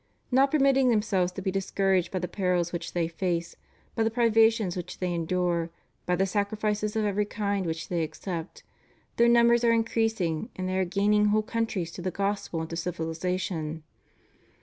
Not 0.31 0.49
permitting 0.49 0.89
themselves 0.89 1.31
to 1.33 1.43
be 1.43 1.51
discouraged 1.51 2.09
by 2.11 2.17
the 2.17 2.27
perils 2.27 2.73
which 2.73 2.93
they 2.93 3.07
face; 3.07 3.55
by 3.93 4.01
the 4.01 4.09
privations 4.09 4.75
which 4.75 4.97
they 4.97 5.13
endure; 5.13 5.69
by 6.07 6.15
the 6.15 6.25
sacrifices 6.25 6.95
of 6.95 7.05
every 7.05 7.25
kind 7.25 7.67
which 7.67 7.87
the)^ 7.87 8.03
accept, 8.03 8.63
their 9.17 9.29
num 9.29 9.49
bers 9.49 9.63
are 9.63 9.71
increasing 9.71 10.49
and 10.55 10.67
they 10.67 10.75
are 10.79 10.85
gaining 10.85 11.25
whole 11.25 11.43
countries 11.43 11.91
to 11.91 12.01
the 12.01 12.09
Gospel 12.09 12.61
and 12.61 12.69
to 12.71 12.75
civihzation. 12.75 13.83